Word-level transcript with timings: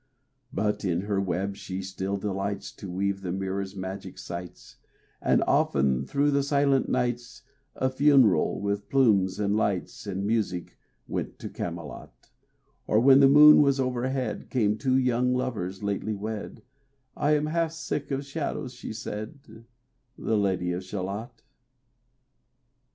But 0.51 0.83
in 0.83 1.01
her 1.01 1.21
web 1.21 1.55
she 1.55 1.83
still 1.83 2.17
delights 2.17 2.71
To 2.71 2.89
weave 2.89 3.21
the 3.21 3.31
mirror's 3.31 3.75
magic 3.75 4.17
sights, 4.17 4.77
For 5.21 5.37
often 5.47 6.07
through 6.07 6.31
the 6.31 6.41
silent 6.41 6.89
nights 6.89 7.43
A 7.75 7.87
funeral, 7.87 8.59
with 8.59 8.89
plumes 8.89 9.39
and 9.39 9.55
lights 9.55 10.07
And 10.07 10.25
music, 10.25 10.79
went 11.07 11.37
to 11.37 11.49
Camelot: 11.49 12.31
Or 12.87 12.99
when 12.99 13.19
the 13.19 13.29
moon 13.29 13.61
was 13.61 13.79
overhead, 13.79 14.49
Came 14.49 14.75
two 14.75 14.97
young 14.97 15.35
lovers 15.35 15.83
lately 15.83 16.15
wed; 16.15 16.63
I 17.15 17.35
am 17.35 17.45
half 17.45 17.71
sick 17.71 18.09
of 18.09 18.25
shadows," 18.25 18.79
said 18.97 19.37
The 20.17 20.35
Lady 20.35 20.71
of 20.73 20.83
Shalott. 20.83 21.43